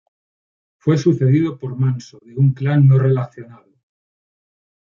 [0.79, 3.71] Fue sucedido por Manso, de un clan no relacionado.